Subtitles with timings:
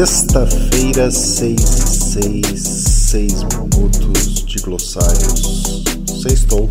[0.00, 5.84] Sexta-feira, 6 e 6, 6 minutos de glossários.
[6.22, 6.70] Sextou.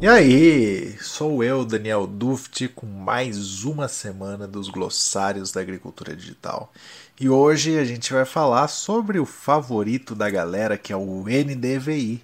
[0.00, 6.72] E aí, sou eu, Daniel Duft, com mais uma semana dos glossários da agricultura digital.
[7.20, 12.22] E hoje a gente vai falar sobre o favorito da galera, que é o NDVI.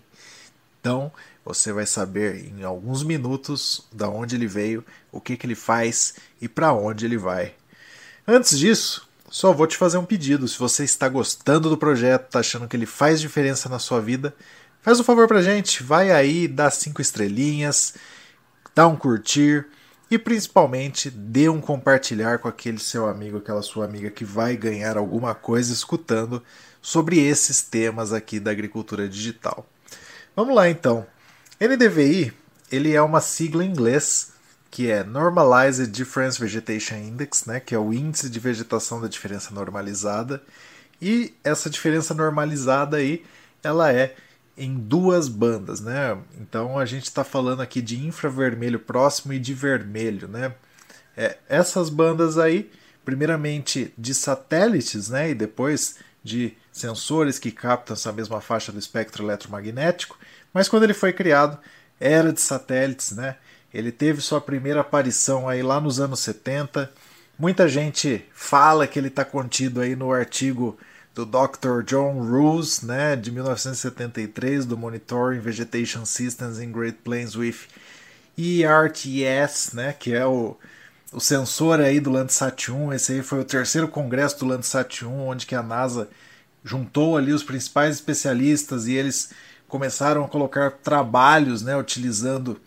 [0.80, 1.10] Então,
[1.44, 6.14] você vai saber em alguns minutos da onde ele veio, o que, que ele faz
[6.40, 7.54] e para onde ele vai.
[8.26, 10.46] Antes disso, só vou te fazer um pedido.
[10.48, 14.34] Se você está gostando do projeto, está achando que ele faz diferença na sua vida,
[14.82, 15.82] faz um favor pra gente.
[15.82, 17.94] Vai aí, dá cinco estrelinhas,
[18.74, 19.66] dá um curtir
[20.10, 24.96] e principalmente dê um compartilhar com aquele seu amigo, aquela sua amiga que vai ganhar
[24.96, 26.42] alguma coisa escutando
[26.82, 29.64] sobre esses temas aqui da agricultura digital.
[30.34, 31.06] Vamos lá então.
[31.60, 32.32] NDVI
[32.70, 34.32] ele é uma sigla em inglês
[34.70, 39.52] que é Normalized Difference Vegetation Index, né, que é o índice de vegetação da diferença
[39.52, 40.42] normalizada.
[41.02, 43.24] E essa diferença normalizada aí,
[43.62, 44.14] ela é
[44.56, 46.18] em duas bandas, né?
[46.38, 50.54] Então a gente está falando aqui de infravermelho próximo e de vermelho, né?
[51.16, 52.70] É, essas bandas aí,
[53.04, 59.24] primeiramente de satélites, né, e depois de sensores que captam essa mesma faixa do espectro
[59.24, 60.18] eletromagnético,
[60.52, 61.58] mas quando ele foi criado
[61.98, 63.36] era de satélites, né?
[63.72, 66.90] Ele teve sua primeira aparição aí lá nos anos 70.
[67.38, 70.76] Muita gente fala que ele está contido aí no artigo
[71.14, 71.82] do Dr.
[71.84, 77.56] John Roos, né, de 1973, do Monitoring Vegetation Systems in Great Plains with
[78.36, 80.56] ERTS, né, que é o,
[81.12, 82.92] o sensor aí do Landsat 1.
[82.92, 86.08] Esse aí foi o terceiro congresso do Landsat 1, onde que a NASA
[86.64, 89.30] juntou ali os principais especialistas e eles
[89.66, 92.60] começaram a colocar trabalhos, né, utilizando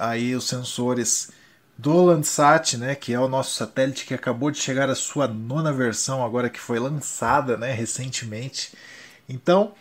[0.00, 1.30] aí os sensores
[1.76, 5.72] do Landsat, né, que é o nosso satélite que acabou de chegar à sua nona
[5.72, 8.72] versão, agora que foi lançada né, recentemente.
[9.28, 9.74] Então,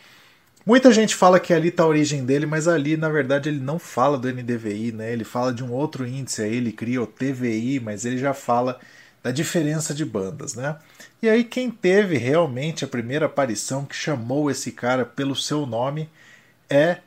[0.66, 3.80] muita gente fala que ali está a origem dele, mas ali na verdade ele não
[3.80, 7.80] fala do NDVI, né, ele fala de um outro índice, aí ele cria o TVI,
[7.80, 8.80] mas ele já fala
[9.24, 10.56] da diferença de bandas.
[10.56, 10.78] Né?
[11.22, 16.10] E aí, quem teve realmente a primeira aparição que chamou esse cara pelo seu nome
[16.70, 17.00] é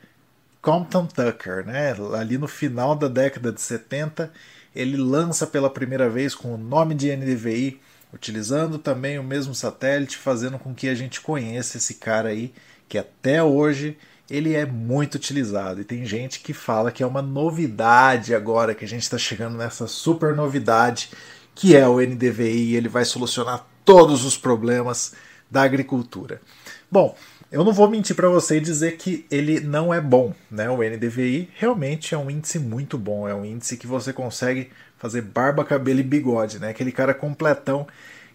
[0.63, 1.93] Compton Tucker, né?
[2.17, 4.31] Ali no final da década de 70,
[4.73, 7.81] ele lança pela primeira vez com o nome de NDVI,
[8.13, 12.53] utilizando também o mesmo satélite, fazendo com que a gente conheça esse cara aí,
[12.87, 13.97] que até hoje
[14.29, 15.81] ele é muito utilizado.
[15.81, 19.57] E tem gente que fala que é uma novidade agora, que a gente está chegando
[19.57, 21.09] nessa super novidade,
[21.53, 25.13] que é o NDVI, ele vai solucionar todos os problemas
[25.51, 26.41] da agricultura.
[26.89, 27.15] Bom,
[27.53, 30.71] eu não vou mentir para você e dizer que ele não é bom, né?
[30.71, 35.21] O NDVI realmente é um índice muito bom, é um índice que você consegue fazer
[35.21, 36.69] barba, cabelo e bigode, né?
[36.69, 37.85] Aquele cara completão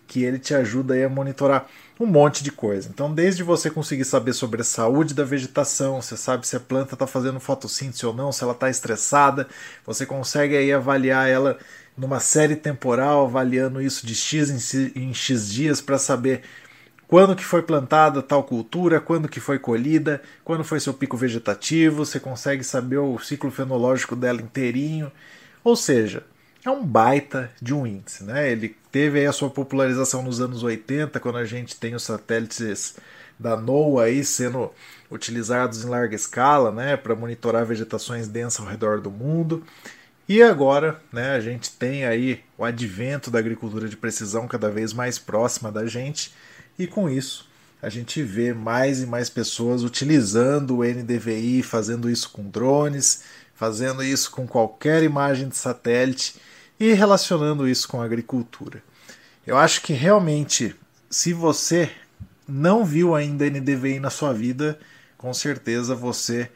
[0.07, 1.67] que ele te ajuda a monitorar
[1.99, 2.89] um monte de coisa.
[2.89, 6.95] Então, desde você conseguir saber sobre a saúde da vegetação, você sabe se a planta
[6.95, 9.49] está fazendo fotossíntese ou não, se ela está estressada,
[9.85, 11.59] você consegue aí avaliar ela
[11.97, 14.49] numa série temporal, avaliando isso de X
[14.95, 16.43] em X dias para saber
[17.09, 22.05] quando que foi plantada tal cultura, quando que foi colhida, quando foi seu pico vegetativo,
[22.05, 25.11] você consegue saber o ciclo fenológico dela inteirinho.
[25.65, 26.23] Ou seja,
[26.63, 28.25] é um baita de um índice.
[28.25, 28.53] Né?
[28.53, 32.97] Ele teve aí a sua popularização nos anos 80, quando a gente tem os satélites
[33.39, 34.71] da NOAA aí sendo
[35.11, 39.65] utilizados em larga escala né, para monitorar vegetações densas ao redor do mundo.
[40.29, 44.93] E agora né, a gente tem aí o advento da agricultura de precisão cada vez
[44.93, 46.35] mais próxima da gente
[46.79, 47.49] e com isso,
[47.83, 53.23] a gente vê mais e mais pessoas utilizando o NDVI, fazendo isso com drones,
[53.55, 56.37] fazendo isso com qualquer imagem de satélite
[56.79, 58.83] e relacionando isso com a agricultura.
[59.47, 60.77] Eu acho que realmente,
[61.11, 61.91] se você
[62.47, 64.79] não viu ainda NDVI na sua vida,
[65.17, 66.49] com certeza você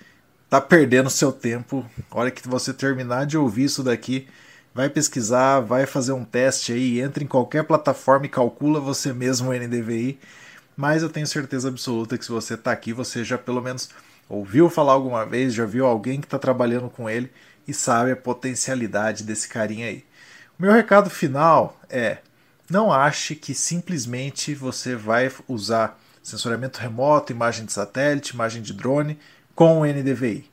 [0.45, 1.85] está perdendo seu tempo.
[2.11, 4.29] A hora que você terminar de ouvir isso daqui,
[4.75, 9.51] vai pesquisar, vai fazer um teste aí, entra em qualquer plataforma e calcula você mesmo
[9.51, 10.19] o NDVI.
[10.77, 13.91] Mas eu tenho certeza absoluta que se você está aqui, você já pelo menos
[14.29, 17.31] ouviu falar alguma vez, já viu alguém que está trabalhando com ele
[17.69, 20.05] e sabe a potencialidade desse carinha aí.
[20.59, 22.19] O meu recado final é:
[22.71, 29.19] não ache que simplesmente você vai usar sensoramento remoto, imagem de satélite, imagem de drone
[29.55, 30.51] com o NDVI.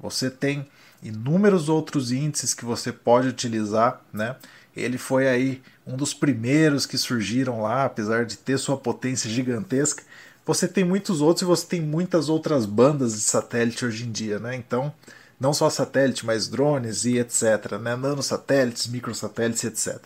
[0.00, 0.66] Você tem
[1.02, 4.36] inúmeros outros índices que você pode utilizar, né?
[4.76, 10.02] Ele foi aí um dos primeiros que surgiram lá, apesar de ter sua potência gigantesca.
[10.44, 14.38] Você tem muitos outros e você tem muitas outras bandas de satélite hoje em dia,
[14.38, 14.54] né?
[14.54, 14.92] Então,
[15.38, 17.96] não só satélite, mas drones e etc, né?
[17.96, 19.98] Nanosatélites, microsatélites, etc.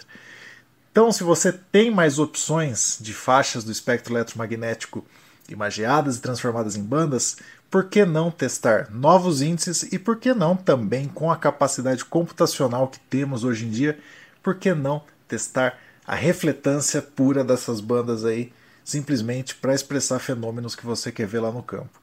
[0.90, 5.04] Então, se você tem mais opções de faixas do espectro eletromagnético
[5.52, 7.36] imageadas e transformadas em bandas,
[7.70, 12.88] por que não testar novos índices e por que não também com a capacidade computacional
[12.88, 13.98] que temos hoje em dia,
[14.42, 18.52] por que não testar a refletância pura dessas bandas aí,
[18.84, 22.00] simplesmente para expressar fenômenos que você quer ver lá no campo.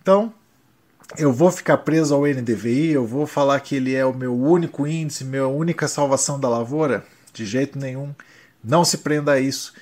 [0.00, 0.32] Então,
[1.18, 4.86] eu vou ficar preso ao NDVI, eu vou falar que ele é o meu único
[4.86, 7.04] índice, minha única salvação da lavoura?
[7.32, 8.14] De jeito nenhum.
[8.62, 9.74] Não se prenda a isso.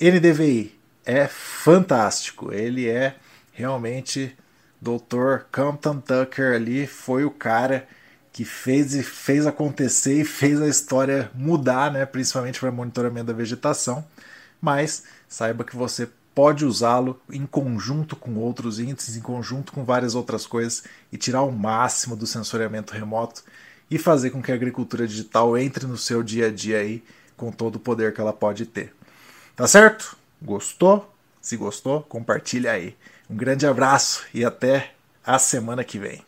[0.00, 2.52] NDVI é fantástico.
[2.52, 3.16] Ele é
[3.52, 4.36] realmente
[4.80, 5.44] Dr.
[5.52, 7.86] Compton Tucker ali foi o cara
[8.32, 14.04] que fez fez acontecer e fez a história mudar, né, principalmente para monitoramento da vegetação.
[14.60, 20.14] Mas saiba que você pode usá-lo em conjunto com outros índices, em conjunto com várias
[20.14, 23.42] outras coisas e tirar o máximo do sensoriamento remoto
[23.90, 27.04] e fazer com que a agricultura digital entre no seu dia a dia aí
[27.36, 28.94] com todo o poder que ela pode ter.
[29.54, 30.16] Tá certo?
[30.44, 31.08] Gostou?
[31.40, 32.96] Se gostou, compartilha aí.
[33.30, 34.92] Um grande abraço e até
[35.24, 36.20] a semana que vem.